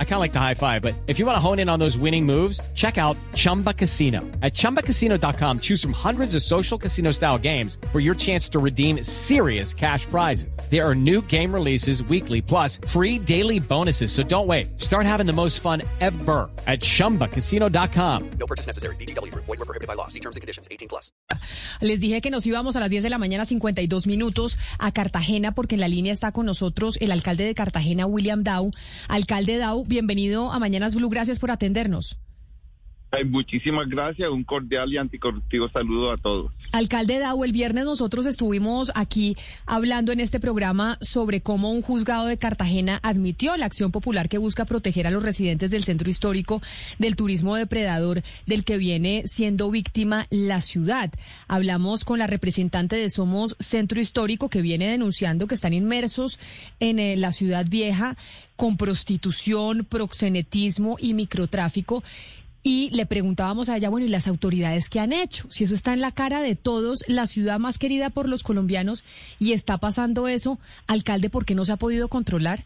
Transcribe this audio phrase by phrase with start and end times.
[0.00, 1.78] I kind of like the high five, but if you want to hone in on
[1.78, 4.22] those winning moves, check out Chumba Casino.
[4.42, 9.04] At ChumbaCasino.com, choose from hundreds of social casino style games for your chance to redeem
[9.04, 10.58] serious cash prizes.
[10.68, 14.10] There are new game releases weekly, plus free daily bonuses.
[14.10, 14.80] So don't wait.
[14.80, 18.30] Start having the most fun ever at ChumbaCasino.com.
[18.40, 18.96] No purchase necessary.
[18.96, 19.32] BGW.
[19.32, 20.08] Void were prohibited by law.
[20.08, 20.66] See terms and conditions.
[20.72, 21.12] 18 plus.
[21.80, 25.52] Les dije que nos íbamos a las 10 de la mañana, 52 minutos, a Cartagena,
[25.52, 28.72] porque en la línea está con nosotros el alcalde de Cartagena, William Dow.
[29.08, 31.08] Alcalde Dow, bienvenido a Mañanas Blue.
[31.08, 32.18] Gracias por atendernos.
[33.26, 36.52] Muchísimas gracias, un cordial y anticorruptivo saludo a todos.
[36.72, 39.34] Alcalde Dau, el viernes nosotros estuvimos aquí
[39.64, 44.36] hablando en este programa sobre cómo un juzgado de Cartagena admitió la acción popular que
[44.36, 46.60] busca proteger a los residentes del centro histórico
[46.98, 51.10] del turismo depredador del que viene siendo víctima la ciudad.
[51.48, 56.38] Hablamos con la representante de Somos Centro Histórico que viene denunciando que están inmersos
[56.78, 58.16] en eh, la ciudad vieja
[58.56, 62.02] con prostitución, proxenetismo y microtráfico
[62.62, 65.46] y le preguntábamos a ella, bueno, ¿y las autoridades qué han hecho?
[65.50, 69.04] Si eso está en la cara de todos, la ciudad más querida por los colombianos,
[69.38, 72.64] y está pasando eso, alcalde, ¿por qué no se ha podido controlar?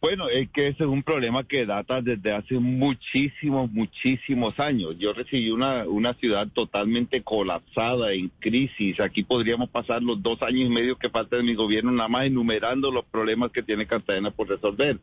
[0.00, 4.96] Bueno, es que ese es un problema que data desde hace muchísimos, muchísimos años.
[4.98, 8.98] Yo recibí una, una ciudad totalmente colapsada, en crisis.
[8.98, 12.24] Aquí podríamos pasar los dos años y medio que falta de mi gobierno nada más
[12.24, 14.98] enumerando los problemas que tiene Cartagena por resolver.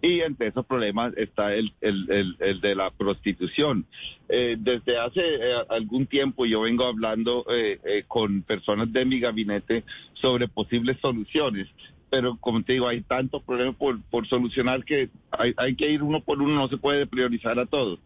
[0.00, 3.86] Y entre esos problemas está el, el, el, de la prostitución.
[4.28, 9.82] Eh, desde hace eh, algún tiempo yo vengo hablando eh, con personas de mi gabinete
[10.12, 11.66] sobre posibles soluciones
[12.10, 16.02] pero como te digo, hay tantos problemas por, por solucionar que hay, hay que ir
[16.02, 17.98] uno por uno, no se puede priorizar a todos.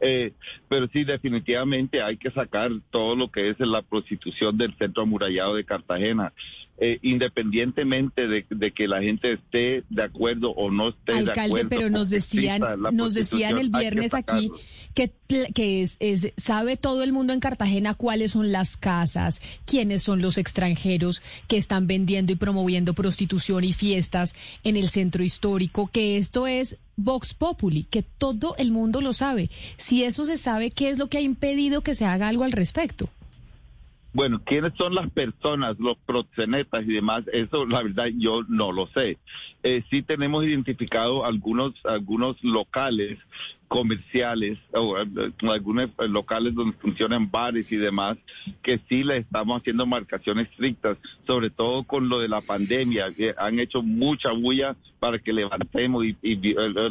[0.00, 0.32] Eh,
[0.68, 5.54] pero sí, definitivamente hay que sacar todo lo que es la prostitución del centro amurallado
[5.54, 6.32] de Cartagena,
[6.78, 11.40] eh, independientemente de, que la gente esté de acuerdo o no esté de acuerdo.
[11.40, 14.50] Alcalde, pero nos decían, nos decían el viernes aquí
[14.94, 15.12] que,
[15.54, 20.20] que es, es, sabe todo el mundo en Cartagena cuáles son las casas, quiénes son
[20.20, 26.18] los extranjeros que están vendiendo y promoviendo prostitución y fiestas en el centro histórico, que
[26.18, 29.50] esto es Vox Populi, que todo el mundo lo sabe.
[29.76, 32.52] Si eso se sabe, ¿qué es lo que ha impedido que se haga algo al
[32.52, 33.08] respecto?
[34.16, 37.24] Bueno, ¿quiénes son las personas, los proxenetas y demás?
[37.34, 39.18] Eso, la verdad, yo no lo sé.
[39.62, 43.18] Eh, sí tenemos identificado algunos, algunos locales
[43.68, 48.16] comerciales o eh, algunos locales donde funcionan bares y demás
[48.62, 50.96] que sí le estamos haciendo marcaciones estrictas
[51.26, 56.04] sobre todo con lo de la pandemia que han hecho mucha bulla para que levantemos
[56.04, 56.90] y, eh,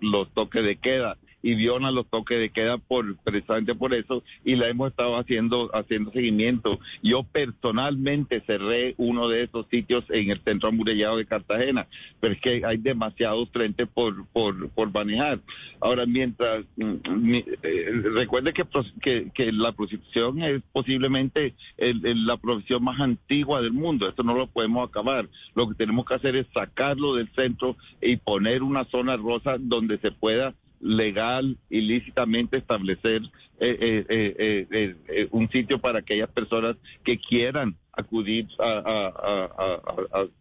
[0.00, 4.56] los toques de queda y viola los toques de queda por precisamente por eso y
[4.56, 6.80] la hemos estado haciendo haciendo seguimiento.
[7.02, 11.86] Yo personalmente cerré uno de esos sitios en el centro amurallado de Cartagena,
[12.18, 15.40] pero es que hay demasiados frentes por por, por manejar.
[15.82, 18.64] Ahora mientras mm, eh, recuerde que,
[19.02, 24.08] que, que la prostitución es posiblemente la profesión más antigua del mundo.
[24.08, 25.28] Esto no lo podemos acabar.
[25.54, 29.98] Lo que tenemos que hacer es sacarlo del centro y poner una zona rosa donde
[29.98, 33.22] se pueda legal, ilícitamente establecer
[33.58, 39.12] eh, eh, eh, un sitio para aquellas personas que quieran acudir a,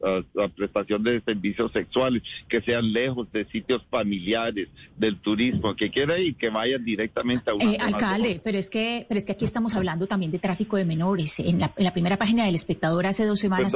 [0.02, 6.22] a, prestación de servicios sexuales, que sean lejos de sitios familiares, del turismo, que quieran
[6.22, 9.76] y que vayan directamente a un alcalde, pero es que pero es que aquí estamos
[9.76, 11.40] hablando también de tráfico de menores.
[11.40, 13.72] En la, primera página del espectador hace dos semanas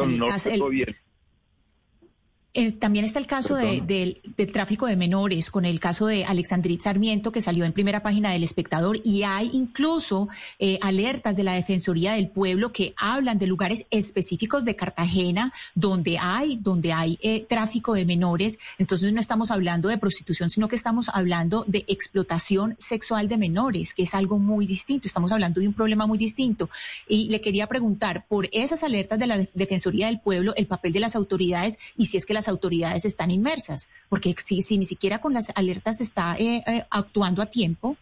[2.79, 7.41] también está el caso de, tráfico de menores, con el caso de Alexandrit Sarmiento, que
[7.41, 12.29] salió en primera página del espectador, y hay incluso eh, alertas de la Defensoría del
[12.29, 18.05] Pueblo que hablan de lugares específicos de Cartagena donde hay, donde hay eh, tráfico de
[18.05, 18.57] menores.
[18.79, 23.93] Entonces no estamos hablando de prostitución, sino que estamos hablando de explotación sexual de menores,
[23.93, 25.07] que es algo muy distinto.
[25.07, 26.69] Estamos hablando de un problema muy distinto.
[27.07, 30.99] Y le quería preguntar por esas alertas de la Defensoría del Pueblo, el papel de
[30.99, 35.19] las autoridades y si es que las autoridades están inmersas, porque si, si ni siquiera
[35.19, 37.97] con las alertas está eh, eh, actuando a tiempo.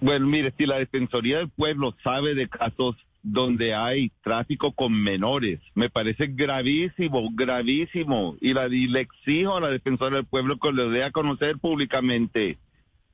[0.00, 5.60] Bueno, mire, si la Defensoría del Pueblo sabe de casos donde hay tráfico con menores,
[5.74, 10.72] me parece gravísimo, gravísimo, y, la, y le exijo a la Defensoría del Pueblo que
[10.72, 12.56] lo dé a conocer públicamente,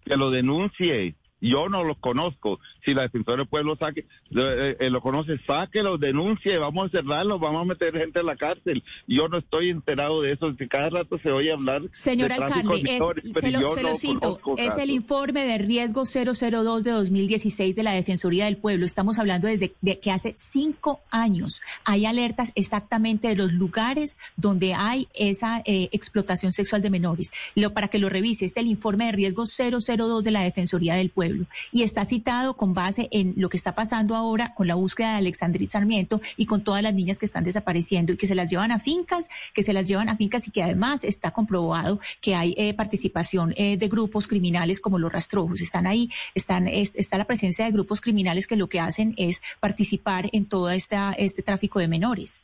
[0.05, 1.15] que lo denuncie,
[1.47, 2.59] Yo no los conozco.
[2.85, 4.07] Si la defensora del pueblo saque,
[4.37, 8.37] eh, eh, lo conoce, sáquelo, denuncie, vamos a cerrarlo, vamos a meter gente en la
[8.37, 8.83] cárcel.
[9.07, 11.83] Yo no estoy enterado de eso, que cada rato se oye hablar.
[11.93, 12.99] Señor alcalde,
[13.41, 17.93] se, lo, se lo cito, es el informe de riesgo 002 de 2016 de la
[17.93, 18.85] Defensoría del Pueblo.
[18.85, 24.75] Estamos hablando desde de que hace cinco años hay alertas exactamente de los lugares donde
[24.75, 27.33] hay esa eh, explotación sexual de menores.
[27.55, 31.11] Lo, para que lo revise, es el informe de riesgo 002 de la Defensoría del
[31.11, 31.36] Pueblo
[31.73, 35.17] y está citado con base en lo que está pasando ahora con la búsqueda de
[35.17, 38.73] Alexandrit Sarmiento y con todas las niñas que están desapareciendo y que se las llevan
[38.73, 42.55] a fincas, que se las llevan a fincas y que además está comprobado que hay
[42.57, 45.61] eh, participación eh, de grupos criminales como los rastrojos.
[45.61, 50.29] Están ahí, están, está la presencia de grupos criminales que lo que hacen es participar
[50.33, 52.43] en todo esta, este tráfico de menores.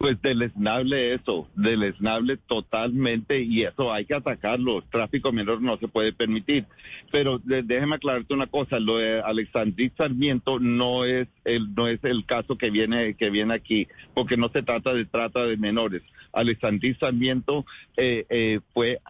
[0.00, 4.82] Pues deleznable eso, deleznable totalmente y eso hay que atacarlo.
[4.90, 6.64] Tráfico menor no se puede permitir.
[7.12, 12.24] Pero déjeme aclararte una cosa, lo de Alexandrit Sarmiento no es el no es el
[12.24, 16.00] caso que viene que viene aquí, porque no se trata de trata de menores.
[16.32, 17.66] Alexandrit Sarmiento
[17.98, 19.00] eh, eh, fue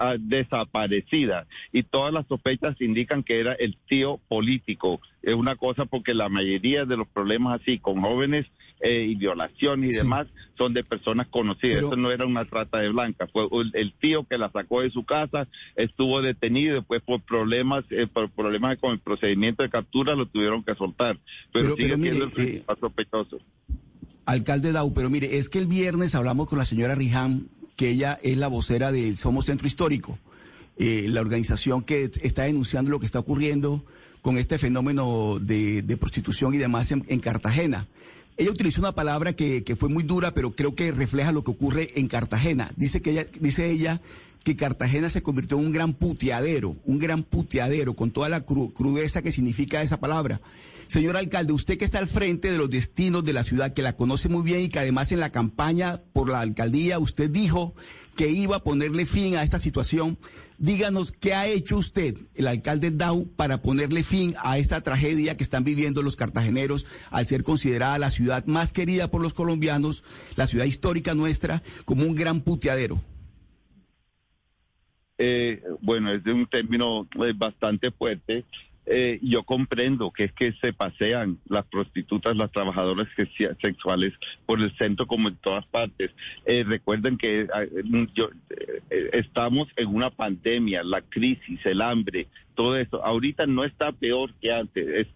[0.00, 5.00] eh, desaparecida y todas las sospechas indican que era el tío político.
[5.22, 8.46] Es una cosa porque la mayoría de los problemas así con jóvenes
[8.80, 10.26] eh, y violaciones y demás
[10.58, 11.78] son de personas conocidas.
[11.78, 15.04] Eso no era una trata de blanca, fue el, tío que la sacó de su
[15.04, 20.14] casa, estuvo detenido y después por problemas eh, por problemas con el procedimiento de captura
[20.14, 21.18] lo tuvieron que soltar.
[21.52, 23.38] Pero, sigue siendo el eh, sospechoso.
[24.26, 27.46] Alcalde Dau, pero mire, es que el viernes hablamos con la señora Rijam
[27.76, 30.18] que ella es la vocera del Somos Centro Histórico,
[30.76, 33.84] eh, la organización que está denunciando lo que está ocurriendo
[34.22, 37.86] con este fenómeno de, prostitución y demás en, Cartagena.
[38.36, 41.52] Ella utilizó una palabra que, que, fue muy dura, pero creo que refleja lo que
[41.52, 42.72] ocurre en Cartagena.
[42.76, 44.00] Dice que ella, dice ella
[44.44, 49.22] que Cartagena se convirtió en un gran puteadero, un gran puteadero, con toda la crudeza
[49.22, 50.40] que significa esa palabra.
[50.86, 53.96] Señor alcalde, usted que está al frente de los destinos de la ciudad, que la
[53.96, 57.74] conoce muy bien y que además en la campaña por la alcaldía usted dijo
[58.16, 60.18] que iba a ponerle fin a esta situación,
[60.58, 65.42] díganos qué ha hecho usted, el alcalde Dau, para ponerle fin a esta tragedia que
[65.42, 70.04] están viviendo los cartageneros al ser considerada la ciudad más querida por los colombianos,
[70.36, 73.02] la ciudad histórica nuestra, como un gran puteadero.
[75.18, 78.44] Eh, bueno, es de un término eh, bastante fuerte.
[78.86, 83.08] Eh, yo comprendo que es que se pasean las prostitutas, las trabajadoras
[83.62, 84.12] sexuales
[84.44, 86.10] por el centro como en todas partes.
[86.44, 87.64] Eh, recuerden que ah,
[88.14, 93.02] yo, eh, estamos en una pandemia, la crisis, el hambre, todo eso.
[93.02, 95.06] Ahorita no está peor que antes,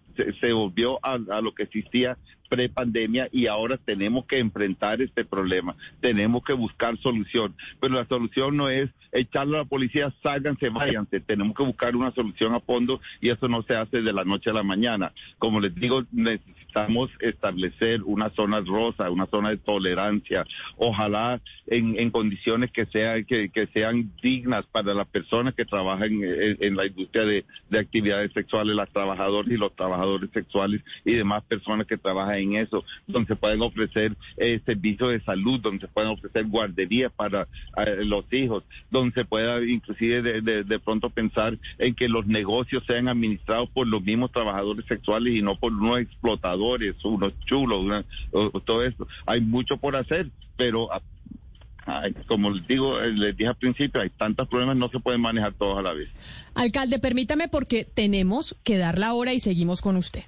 [0.41, 2.17] se, volvió a, lo que existía
[2.49, 8.57] prepandemia y ahora tenemos que enfrentar este problema, tenemos que buscar solución, pero la solución
[8.57, 12.99] no es echarle a la policía, sálganse, váyanse, tenemos que buscar una solución a fondo
[13.21, 15.13] y eso no se hace de la noche a la mañana.
[15.37, 16.58] Como les digo, necesitamos
[17.19, 20.45] establecer una zona rosa, una zona de tolerancia,
[20.77, 26.85] ojalá en, condiciones que, sea, que, sean dignas para las personas que trabajan en, la
[26.85, 31.97] industria de, de actividades sexuales, las trabajadoras y los trabajadores sexuales y demás personas que
[31.97, 36.45] trabajan en eso, donde se pueden ofrecer eh, servicios de salud, donde se pueden ofrecer
[36.45, 42.07] guarderías para eh, los hijos, donde se pueda inclusive de, de, pronto pensar en que
[42.07, 47.33] los negocios sean administrados por los mismos trabajadores sexuales y no por unos explotadores, unos
[47.45, 48.05] chulos,
[48.65, 49.07] todo esto.
[49.25, 50.89] Hay mucho por hacer, pero
[52.27, 55.53] como les digo, eh, les dije al principio, hay tantos problemas, no se pueden manejar
[55.53, 56.09] todos a la vez.
[56.53, 60.23] Alcalde, permítame porque tenemos que dar la hora y seguimos con usted.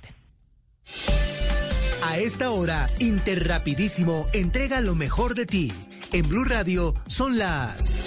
[2.04, 5.72] A esta hora, Interrapidísimo entrega lo mejor de ti.
[6.12, 7.98] En Blue Radio son las...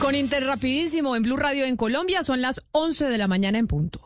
[0.00, 4.05] Con Interrapidísimo en Blue Radio en Colombia son las 11 de la mañana en punto.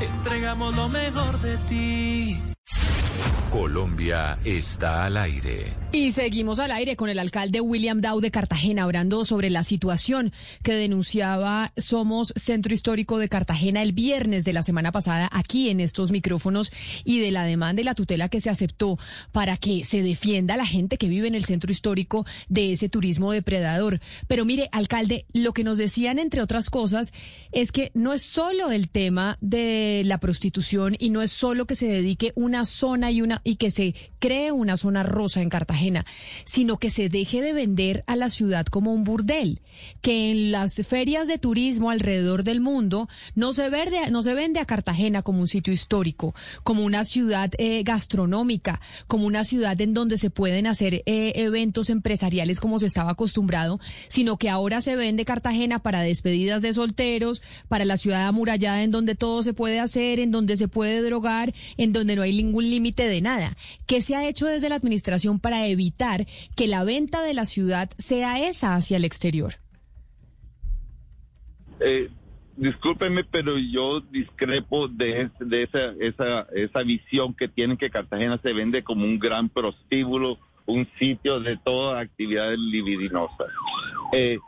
[0.00, 2.53] Entregamos lo mejor de ti.
[3.54, 5.84] Colombia está al aire.
[5.92, 10.32] Y seguimos al aire con el alcalde William Dow de Cartagena, hablando sobre la situación
[10.64, 15.78] que denunciaba Somos Centro Histórico de Cartagena el viernes de la semana pasada aquí en
[15.78, 16.72] estos micrófonos
[17.04, 18.98] y de la demanda y la tutela que se aceptó
[19.30, 22.88] para que se defienda a la gente que vive en el centro histórico de ese
[22.88, 24.00] turismo depredador.
[24.26, 27.12] Pero mire, alcalde, lo que nos decían, entre otras cosas,
[27.52, 31.76] es que no es solo el tema de la prostitución y no es solo que
[31.76, 36.06] se dedique una zona y una y que se cree una zona rosa en Cartagena,
[36.44, 39.60] sino que se deje de vender a la ciudad como un burdel,
[40.00, 44.60] que en las ferias de turismo alrededor del mundo no se vende, no se vende
[44.60, 49.92] a Cartagena como un sitio histórico, como una ciudad eh, gastronómica, como una ciudad en
[49.92, 54.96] donde se pueden hacer eh, eventos empresariales como se estaba acostumbrado, sino que ahora se
[54.96, 59.80] vende Cartagena para despedidas de solteros, para la ciudad amurallada en donde todo se puede
[59.80, 63.33] hacer, en donde se puede drogar, en donde no hay ningún límite de nada.
[63.86, 66.26] ¿Qué se ha hecho desde la administración para evitar
[66.56, 69.54] que la venta de la ciudad sea esa hacia el exterior?
[71.80, 72.10] Eh,
[73.30, 78.84] pero yo discrepo de, de esa, esa, esa visión que tienen que Cartagena se vende
[78.84, 83.48] como un gran prostíbulo, un sitio de todas actividades libidinosas.
[84.12, 84.38] Eh,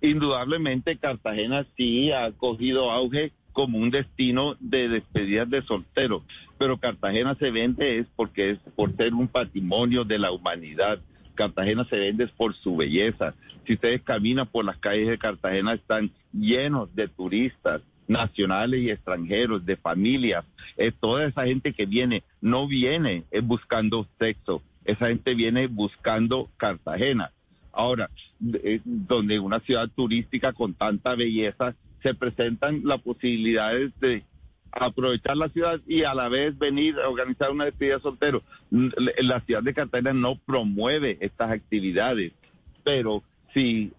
[0.00, 6.22] indudablemente Cartagena sí ha cogido auge como un destino de despedidas de solteros,
[6.58, 11.00] pero Cartagena se vende es porque es por ser un patrimonio de la humanidad.
[11.34, 13.34] Cartagena se vende por su belleza.
[13.66, 19.64] Si ustedes caminan por las calles de Cartagena están llenos de turistas nacionales y extranjeros,
[19.64, 20.44] de familias.
[21.00, 27.30] Toda esa gente que viene, no viene buscando sexo, esa gente viene buscando Cartagena.
[27.72, 28.10] Ahora,
[28.62, 34.24] eh, donde una ciudad turística con tanta belleza se presentan las posibilidades de
[34.72, 38.42] aprovechar la ciudad y a la vez venir a organizar una despedida soltero.
[38.70, 42.32] La ciudad de Cartagena no promueve estas actividades,
[42.82, 43.92] pero si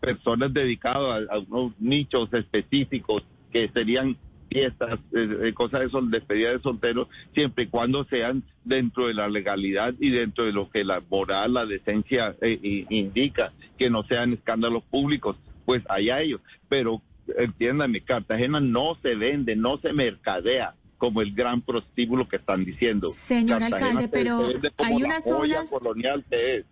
[0.00, 4.16] personas dedicadas a, unos nichos específicos que serían
[4.50, 9.28] fiestas, eh, cosas de sol, despedida de solteros, siempre y cuando sean dentro de la
[9.28, 14.34] legalidad y dentro de lo que la moral, la decencia eh, indica, que no sean
[14.34, 16.40] escándalos públicos, pues allá ellos.
[16.68, 17.02] Pero
[17.38, 23.08] entiéndame, Cartagena no se vende, no se mercadea como el gran prostíbulo que están diciendo.
[23.08, 26.64] Señor alcalde, pero hay unas zonas colonial que es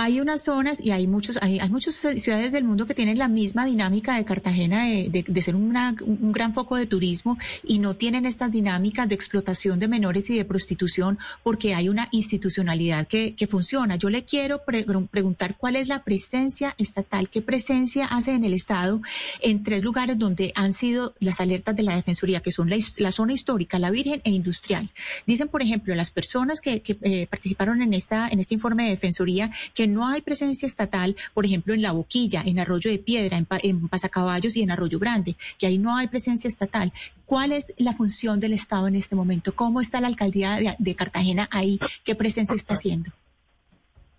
[0.00, 3.26] hay unas zonas y hay muchos, hay, hay muchas ciudades del mundo que tienen la
[3.26, 7.96] misma dinámica de Cartagena de, de, ser una, un gran foco de turismo y no
[7.96, 13.34] tienen estas dinámicas de explotación de menores y de prostitución porque hay una institucionalidad que,
[13.34, 13.96] que funciona.
[13.96, 19.02] Yo le quiero preguntar cuál es la presencia estatal, qué presencia hace en el Estado
[19.40, 23.32] en tres lugares donde han sido las alertas de la Defensoría, que son la, zona
[23.32, 24.90] histórica, la Virgen e industrial.
[25.26, 28.90] Dicen, por ejemplo, las personas que, que eh, participaron en esta, en este informe de
[28.90, 33.44] Defensoría que no hay presencia estatal, por ejemplo, en La Boquilla, en Arroyo de Piedra,
[33.62, 36.92] en, Pasacaballos y en Arroyo Grande, que ahí no hay presencia estatal.
[37.26, 39.54] ¿Cuál es la función del Estado en este momento?
[39.54, 41.78] ¿Cómo está la alcaldía de, Cartagena ahí?
[42.04, 43.10] ¿Qué presencia está haciendo?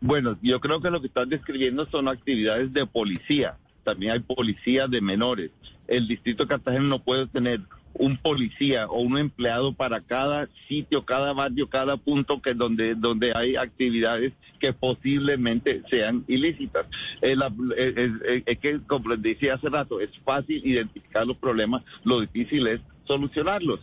[0.02, 3.58] Bueno, yo creo que lo que están describiendo son actividades de policía.
[3.84, 5.52] También hay policía de menores.
[5.88, 7.62] El distrito de Cartagena no puede tener
[8.00, 13.34] un policía o un empleado para cada sitio, cada barrio, cada punto que donde donde
[13.36, 16.86] hay actividades que posiblemente sean ilícitas.
[17.22, 17.38] Es,
[18.60, 23.80] que, como les decía hace rato, es fácil identificar los problemas, lo difícil es solucionarlos.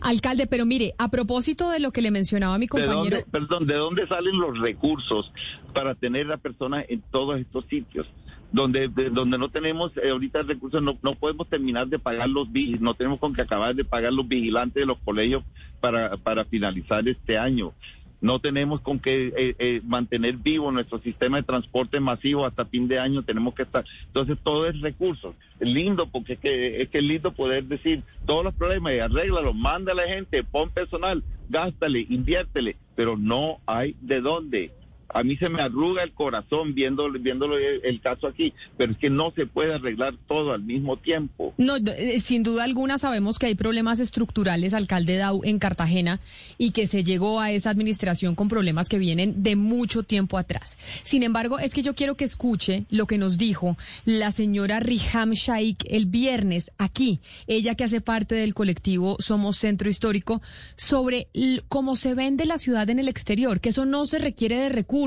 [0.00, 3.24] Alcalde, pero mire, a propósito de lo que le mencionaba mi compañero.
[3.30, 5.32] perdón, ¿de dónde salen los recursos
[5.74, 8.06] para tener a personas en todos estos sitios?
[8.52, 12.48] Donde donde no tenemos eh, ahorita recursos, no, no podemos terminar de pagar los
[12.80, 15.42] no tenemos con que acabar de pagar los vigilantes de los colegios
[15.80, 17.72] para, para finalizar este año.
[18.20, 22.86] No tenemos con que eh, eh, mantener vivo nuestro sistema de transporte masivo hasta fin
[22.86, 23.84] de año, tenemos que estar.
[24.06, 25.34] Entonces, todo es recursos.
[25.58, 29.52] Lindo, porque es que es, que es lindo poder decir todos los problemas y arréglalo,
[29.52, 34.70] manda a la gente, pon personal, gástale, inviértele, pero no hay de dónde
[35.12, 39.10] a mí se me arruga el corazón viendo, viéndolo el, caso aquí, pero es que
[39.10, 41.54] no se puede arreglar todo al mismo tiempo.
[41.58, 46.20] No, eh, sin duda alguna sabemos que hay problemas estructurales, alcalde Dau, en Cartagena
[46.58, 50.78] y que se llegó a esa administración con problemas que vienen de mucho tiempo atrás.
[51.02, 55.32] Sin embargo, es que yo quiero que escuche lo que nos dijo la señora Riham
[55.32, 60.42] Shaikh el viernes aquí, ella que hace parte del colectivo Somos Centro Histórico,
[60.76, 61.28] sobre
[61.68, 65.01] cómo se vende la ciudad en el exterior, que eso no se requiere de recursos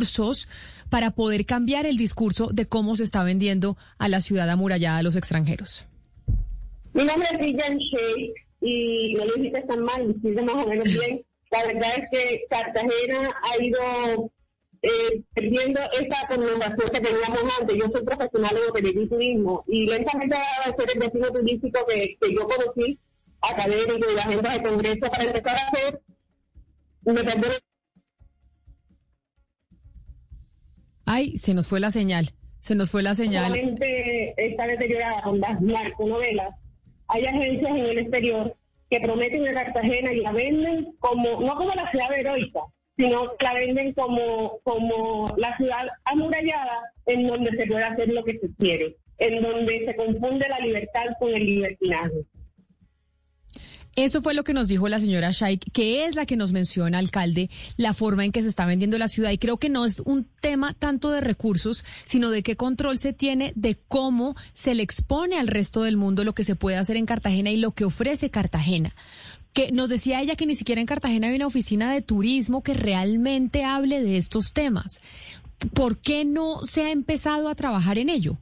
[0.89, 5.03] para poder cambiar el discurso de cómo se está vendiendo a la ciudad amurallada a
[5.03, 5.85] los extranjeros?
[6.93, 10.85] Mi nombre es Villan Sheikh y no lo dijiste tan mal, dijiste más o menos
[10.85, 11.23] bien.
[11.51, 14.31] La verdad es que Cartagena ha ido
[14.81, 17.77] eh, perdiendo esa connotación que teníamos antes.
[17.77, 21.85] Yo soy profesional en hotelería y turismo y lentamente va a ser el destino turístico
[21.87, 22.99] que, que yo conocí,
[23.41, 26.01] académico y agentes de congreso, para empezar a hacer,
[27.03, 27.47] me perdí
[31.05, 32.31] Ay, se nos fue la señal.
[32.59, 33.55] Se nos fue la señal.
[34.37, 36.55] Está deteriorada con las narconovelas.
[37.07, 38.55] Hay agencias en el exterior
[38.89, 42.61] que prometen a Cartagena y la venden como, no como la ciudad heroica,
[42.97, 48.39] sino la venden como, como la ciudad amurallada en donde se puede hacer lo que
[48.39, 52.25] se quiere, en donde se confunde la libertad con el libertinaje.
[53.95, 56.97] Eso fue lo que nos dijo la señora Shaik, que es la que nos menciona,
[56.97, 59.31] alcalde, la forma en que se está vendiendo la ciudad.
[59.31, 63.13] Y creo que no es un tema tanto de recursos, sino de qué control se
[63.13, 66.97] tiene de cómo se le expone al resto del mundo lo que se puede hacer
[66.97, 68.93] en Cartagena y lo que ofrece Cartagena.
[69.53, 72.73] Que nos decía ella que ni siquiera en Cartagena hay una oficina de turismo que
[72.73, 74.99] realmente hable de estos temas.
[75.73, 78.37] ¿Por qué no se ha empezado a trabajar en ello?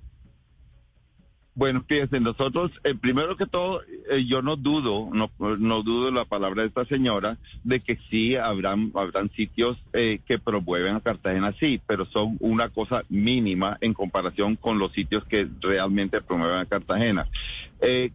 [1.56, 6.26] Bueno, fíjense, nosotros, eh, primero que todo, eh, yo no dudo, no, no dudo la
[6.26, 11.54] palabra de esta señora, de que sí habrán, habrán sitios eh, que promueven a Cartagena,
[11.60, 16.66] sí, pero son una cosa mínima en comparación con los sitios que realmente promueven a
[16.66, 17.28] Cartagena.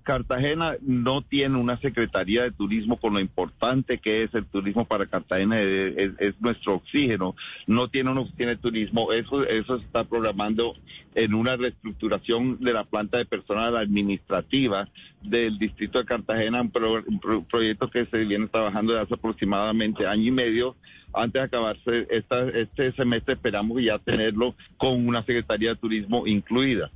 [0.03, 5.05] Cartagena no tiene una secretaría de turismo con lo importante que es el turismo para
[5.05, 10.05] Cartagena, es, es nuestro oxígeno, no tiene una oficina de turismo, eso, eso se está
[10.05, 10.75] programando
[11.15, 14.89] en una reestructuración de la planta de personal administrativa
[15.23, 16.71] del distrito de Cartagena, un,
[17.51, 20.77] proyecto que se viene trabajando desde hace aproximadamente año y medio.
[21.13, 26.91] Antes de acabarse esta, este semestre esperamos ya tenerlo con una Secretaría de Turismo incluida.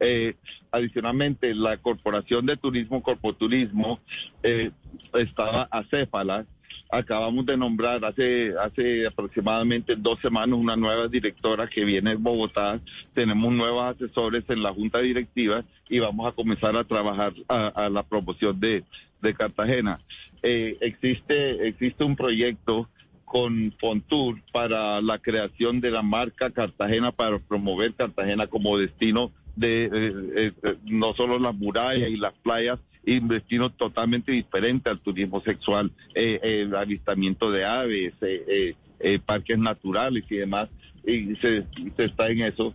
[0.00, 0.34] Eh,
[0.72, 4.00] adicionalmente, la Corporación de Turismo, Corpoturismo,
[4.42, 4.70] eh,
[5.12, 6.46] estaba acéfala
[6.90, 12.80] acabamos de nombrar hace, hace aproximadamente dos semanas una nueva directora que viene de Bogotá.
[13.14, 18.02] Tenemos nuevos asesores en la junta directiva y vamos a comenzar a trabajar a, la
[18.02, 18.84] promoción de,
[19.22, 20.00] de Cartagena.
[20.42, 22.88] Eh, existe, existe un proyecto
[23.24, 29.84] con Fontur para la creación de la marca Cartagena para promover Cartagena como destino de
[29.84, 35.40] eh, eh, no solo las murallas y las playas, y destino totalmente diferente al turismo
[35.42, 40.68] sexual, eh, el avistamiento de aves, eh, eh, parques naturales y demás,
[41.06, 41.64] y se,
[41.96, 42.74] está en eso.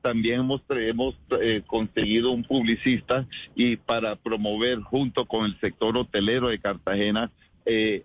[0.00, 1.16] también hemos, hemos
[1.66, 7.30] conseguido un publicista y para promover junto con el sector hotelero de Cartagena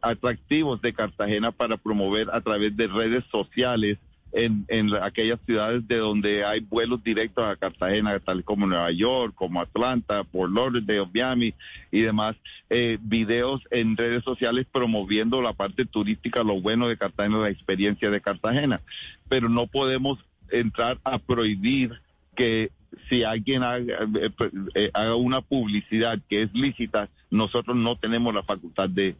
[0.01, 3.97] atractivos de Cartagena para promover a través de redes sociales
[4.33, 9.33] en, en aquellas ciudades de donde hay vuelos directos a Cartagena, tal como Nueva York,
[9.35, 11.53] como Atlanta, Port Lauderdale, Miami
[11.91, 12.35] y demás,
[12.69, 18.09] eh, videos en redes sociales promoviendo la parte turística, lo bueno de Cartagena, la experiencia
[18.09, 18.81] de Cartagena.
[19.29, 20.19] Pero no podemos
[20.49, 22.01] entrar a prohibir
[22.35, 22.71] que
[23.09, 24.31] si alguien haga, eh,
[24.73, 29.15] eh, haga, una publicidad que es lícita, nosotros no tenemos la facultad de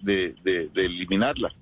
[0.76, 1.54] eliminarla.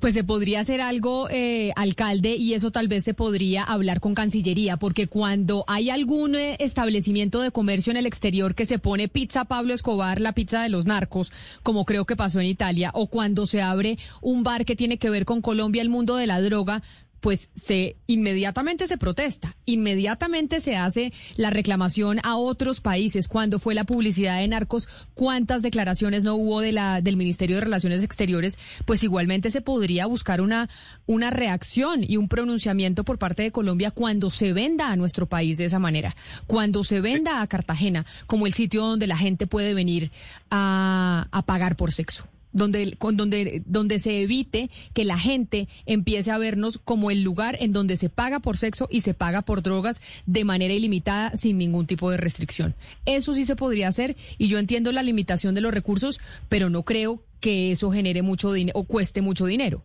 [0.00, 4.14] Pues se podría hacer algo, eh, alcalde, y eso tal vez se podría hablar con
[4.14, 9.08] Cancillería, porque cuando hay algún eh, establecimiento de comercio en el exterior que se pone
[9.08, 11.32] pizza Pablo Escobar, la pizza de los narcos,
[11.62, 15.10] como creo que pasó en Italia, o cuando se abre un bar que tiene que
[15.10, 16.82] ver con Colombia, el mundo de la droga,
[17.20, 23.28] pues se inmediatamente se protesta, inmediatamente se hace la reclamación a otros países.
[23.28, 27.62] Cuando fue la publicidad de narcos, cuántas declaraciones no hubo de la del Ministerio de
[27.62, 30.68] Relaciones Exteriores, pues igualmente se podría buscar una
[31.06, 35.58] una reacción y un pronunciamiento por parte de Colombia cuando se venda a nuestro país
[35.58, 36.14] de esa manera,
[36.46, 40.10] cuando se venda a Cartagena como el sitio donde la gente puede venir
[40.50, 46.30] a, a pagar por sexo donde, con, donde, donde se evite que la gente empiece
[46.30, 49.62] a vernos como el lugar en donde se paga por sexo y se paga por
[49.62, 52.74] drogas de manera ilimitada sin ningún tipo de restricción.
[53.06, 56.82] Eso sí se podría hacer y yo entiendo la limitación de los recursos, pero no
[56.84, 59.82] creo que eso genere mucho dinero o cueste mucho dinero.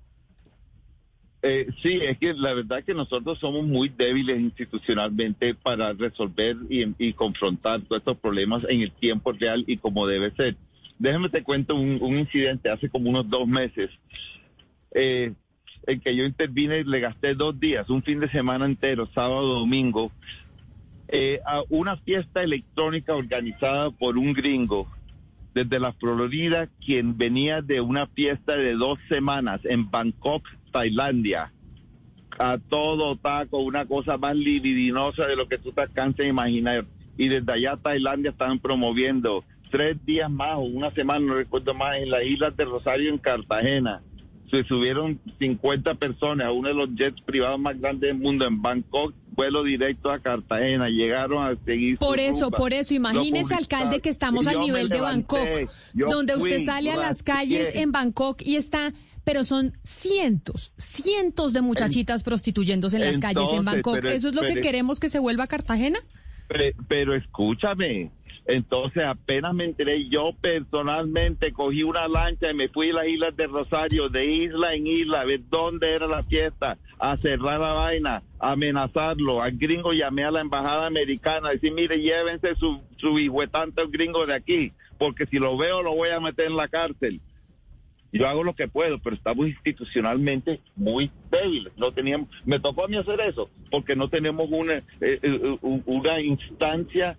[1.48, 6.86] Eh, sí, es que la verdad que nosotros somos muy débiles institucionalmente para resolver y,
[6.98, 10.56] y confrontar todos estos problemas en el tiempo real y como debe ser.
[10.98, 13.90] Déjame te cuento un, incidente hace como unos dos meses
[14.92, 15.34] eh,
[15.88, 19.60] en que yo intervine y le gasté dos días, un fin de semana entero, sábado,
[19.60, 20.12] domingo,
[21.08, 24.90] eh, a una fiesta electrónica organizada por un gringo
[25.54, 31.52] desde la Florida, quien venía de una fiesta de dos semanas en Bangkok, Tailandia.
[32.38, 36.86] A todo taco, una cosa más libidinosa de lo que tú te alcanzas a imaginar.
[37.18, 39.46] Y desde allá Tailandia estaban promoviendo
[39.78, 43.18] tres días más o una semana, no recuerdo más, en las islas de Rosario, en
[43.18, 44.02] Cartagena.
[44.52, 48.62] Se subieron 50 personas a uno de los jets privados más grandes del mundo en
[48.62, 50.88] Bangkok, vuelo directo a Cartagena.
[50.88, 51.98] Llegaron a seguir.
[51.98, 55.40] Por eso, por eso, imagínese, alcalde, que estamos al nivel de Bangkok,
[56.10, 61.62] donde usted sale a las calles en Bangkok y está, pero son cientos, cientos de
[61.62, 63.96] muchachitas prostituyéndose en las calles en Bangkok.
[63.96, 66.00] pero- ¿Eso es lo que queremos que se vuelva Cartagena?
[66.48, 68.12] Pe- Pero, escúchame,
[68.46, 73.36] entonces apenas me enteré, yo personalmente cogí una lancha y me fui a las islas
[73.36, 77.74] de Rosario, de isla en isla, a ver dónde era la fiesta, a cerrar la
[77.74, 79.42] vaina, a amenazarlo.
[79.42, 83.16] Al gringo llamé a la embajada americana, a decir, mire, llévense su, su
[83.90, 87.20] gringos de aquí, porque si lo veo lo voy a meter en la cárcel.
[88.12, 91.74] Yo hago lo que puedo, pero estamos institucionalmente muy débiles.
[91.78, 96.22] No teníamos, me tocó a mí hacer eso, porque no tenemos una, eh, eh, una
[96.22, 97.18] instancia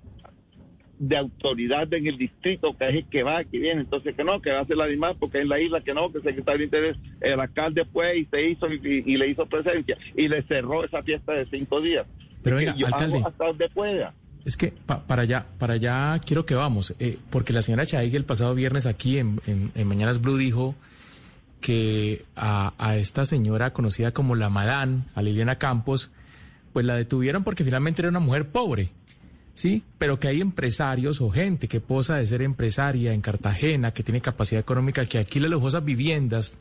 [0.98, 3.82] de autoridad en el distrito que es el que va, que viene.
[3.82, 6.10] Entonces, que no, que va a hacer la animal, porque en la isla que no,
[6.10, 9.44] que el secretario de Interés, el alcalde fue y se hizo y, y le hizo
[9.44, 12.06] presencia y le cerró esa fiesta de cinco días.
[12.42, 13.16] Pero Es venga, yo alcalde.
[13.18, 14.14] hago hasta donde pueda.
[14.46, 18.14] Es que pa- para allá, para allá quiero que vamos, eh, porque la señora Chaig
[18.16, 20.74] el pasado viernes aquí en, en- en Mañanas Blue dijo
[21.60, 26.10] que a, esta señora conocida como la Madán, a Liliana Campos,
[26.72, 28.90] pues la detuvieron porque finalmente era una mujer pobre,
[29.54, 29.82] ¿sí?
[29.98, 34.20] Pero que hay empresarios o gente que posa de ser empresaria en Cartagena, que tiene
[34.20, 36.58] capacidad económica, que alquila lujosas viviendas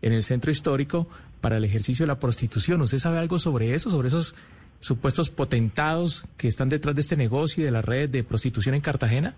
[0.00, 1.08] en el centro histórico
[1.42, 2.80] para el ejercicio de la prostitución.
[2.80, 4.34] ¿Usted sabe algo sobre eso, sobre esos
[4.80, 8.80] supuestos potentados que están detrás de este negocio y de las redes de prostitución en
[8.80, 9.34] Cartagena?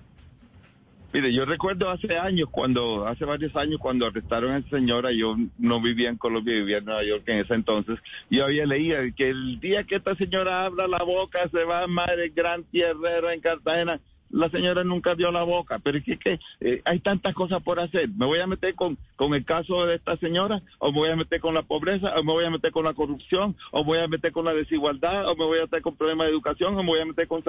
[1.13, 5.37] Mire, yo recuerdo hace años, cuando, hace varios años, cuando arrestaron a esa señora, yo
[5.59, 7.99] no vivía en Colombia, vivía en Nueva York en ese entonces,
[8.31, 12.05] yo había leído que el día que esta señora abra la boca se va a
[12.15, 14.01] el gran tierrero en Cartagena.
[14.33, 18.09] La señora nunca dio la boca, pero es que, eh, hay tantas cosas por hacer.
[18.09, 20.63] ¿Me voy a meter con, con el caso de esta señora?
[20.79, 22.15] ¿O me voy a meter con la pobreza?
[22.19, 23.55] ¿O me voy a meter con la corrupción?
[23.71, 25.29] ¿O me voy a meter con la desigualdad?
[25.29, 26.75] ¿O me voy a meter con problemas de educación?
[26.77, 27.45] ¿O me voy a meter con...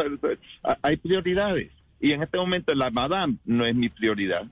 [0.82, 1.72] Hay prioridades.
[2.02, 4.46] Y en este momento la madame no es mi prioridad.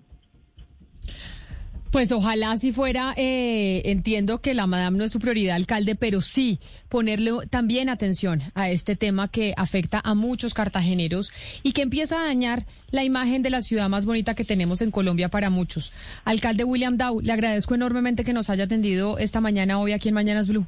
[1.92, 6.22] Pues ojalá si fuera, eh, entiendo que la madame no es su prioridad, alcalde, pero
[6.22, 12.22] sí ponerle también atención a este tema que afecta a muchos cartageneros y que empieza
[12.22, 15.92] a dañar la imagen de la ciudad más bonita que tenemos en Colombia para muchos.
[16.24, 20.16] Alcalde William Dow, le agradezco enormemente que nos haya atendido esta mañana hoy aquí en
[20.16, 20.66] Mañanas Blue.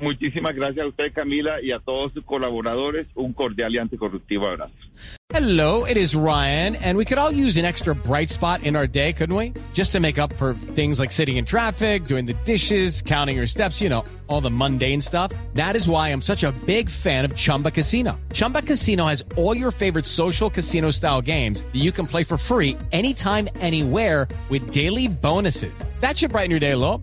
[0.00, 3.06] Muchísimas gracias a usted, Camila, y a todos sus colaboradores.
[3.14, 4.72] Un cordial y anticorruptivo abrazo.
[5.32, 8.88] Hello, it is Ryan, and we could all use an extra bright spot in our
[8.88, 9.52] day, couldn't we?
[9.74, 13.46] Just to make up for things like sitting in traffic, doing the dishes, counting your
[13.46, 15.32] steps, you know, all the mundane stuff.
[15.54, 18.18] That is why I'm such a big fan of Chumba Casino.
[18.32, 22.36] Chumba Casino has all your favorite social casino style games that you can play for
[22.36, 25.72] free anytime, anywhere with daily bonuses.
[26.00, 27.02] That should brighten your day a little.